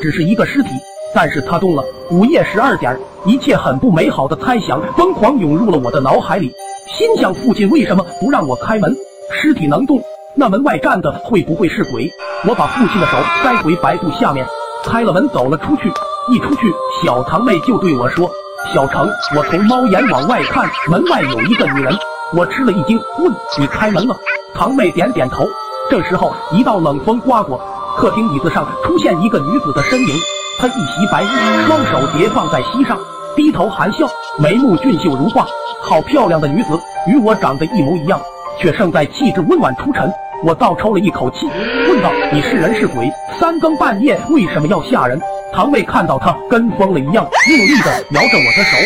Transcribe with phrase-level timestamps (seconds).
[0.00, 0.68] 只是一个尸体，
[1.14, 1.84] 但是他动了。
[2.10, 6.50] 午夜十二点，一切很不美好的猜想疯狂涌入了我的脑海里，
[6.88, 8.96] 心想父亲为什么不让我开门？
[9.32, 10.00] 尸体能动，
[10.34, 12.10] 那门外站的会不会是鬼？
[12.48, 14.44] 我把父亲的手塞回白布下面，
[14.84, 15.92] 开了门走了出去。
[16.32, 16.72] 一出去，
[17.04, 18.30] 小堂妹就对我说
[18.72, 21.92] ：“小程，我从猫眼往外看，门外有一个女人。”
[22.32, 24.16] 我吃了一惊，问：“你开门了？”
[24.54, 25.46] 堂妹点点头。
[25.90, 27.60] 这时候，一道冷风刮过，
[27.96, 30.08] 客厅椅子上出现一个女子的身影。
[30.58, 31.28] 她一袭白衣，
[31.66, 32.98] 双手叠放在膝上，
[33.36, 34.06] 低头含笑，
[34.38, 35.46] 眉目俊秀如画，
[35.82, 38.20] 好漂亮的女子，与我长得一模一样，
[38.58, 40.10] 却胜在气质温婉出尘。
[40.42, 41.46] 我倒抽了一口气，
[41.88, 43.10] 问道：“你是人是鬼？
[43.38, 45.20] 三更半夜为什么要吓人？”
[45.52, 48.76] 堂妹看到他跟疯了一样，用力的摇着我的手，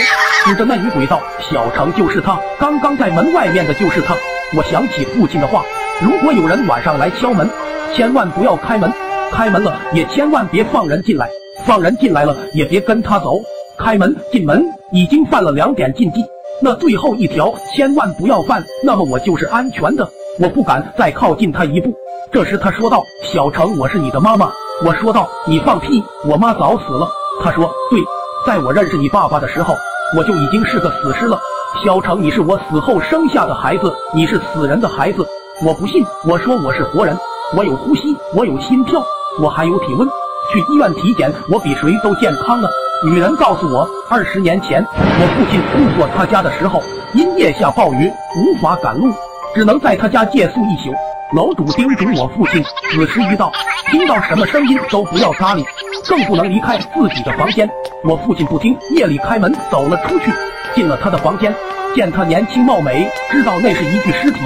[0.47, 4.15] 指着那女鬼道：“小程就是他，刚刚在门外面的就是他。”
[4.57, 5.65] 我想起父亲的话，
[6.01, 7.49] 如果有人晚上来敲门，
[7.95, 8.93] 千万不要开门，
[9.31, 11.31] 开门了也千万别放人进来，
[11.65, 13.41] 放人进来了也别跟他走。
[13.79, 16.25] 开门进门已经犯了两点禁忌，
[16.61, 20.09] 那最后一条千万不要犯，那么我就是安全的，
[20.41, 21.95] 我不敢再靠近他一步。
[22.33, 24.51] 这时他说道：“小程，我是你的妈妈。”
[24.85, 27.09] 我说道：“你放屁，我妈早死了。”
[27.45, 28.01] 他说：“对，
[28.45, 29.77] 在我认识你爸爸的时候，
[30.17, 31.39] 我就已经是个死尸了。”
[31.85, 35.25] 小程，你是我死后生下的孩子，你是死人的孩子，
[35.65, 36.05] 我不信。
[36.27, 37.17] 我说我是活人，
[37.53, 39.05] 我有呼吸，我有心跳，
[39.41, 40.09] 我还有体温。
[40.53, 42.69] 去医院体检，我比谁都健康了。
[43.05, 49.13] 女人告诉我，二十年前我父亲路过他家的时候，因夜下暴雨无法赶路，
[49.55, 50.93] 只能在他家借宿一宿。
[51.35, 53.53] 楼主叮嘱我父亲，子时一到，
[53.91, 55.65] 听到什么声音都不要搭理，
[56.09, 57.69] 更不能离开自己的房间。
[58.05, 60.33] 我父亲不听，夜里开门走了出去，
[60.75, 61.55] 进了他的房间，
[61.95, 64.41] 见他年轻貌美，知道那是一具尸体，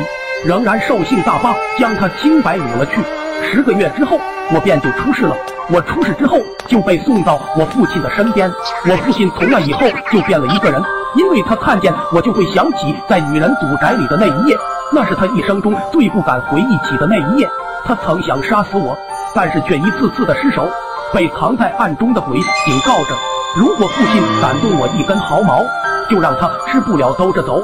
[0.45, 3.01] 仍然兽性大发，将他清白掳了去。
[3.43, 4.21] 十个月之后，
[4.55, 5.35] 我便就出事了。
[5.71, 8.51] 我出事之后就被送到我父亲的身边，
[8.89, 9.81] 我父亲从那以后
[10.11, 10.81] 就变了一个人，
[11.17, 14.57] 因为他看见我就会想起在女人赌宅里的那一夜。
[14.93, 17.49] 那是他一生中最不敢回忆起的那一夜。
[17.85, 18.97] 他曾想杀死我，
[19.35, 20.69] 但是却一次次的失手，
[21.13, 23.15] 被藏在暗中的鬼警告着：
[23.57, 25.65] 如果父亲敢动我一根毫毛，
[26.09, 27.63] 就让他吃不了兜着走。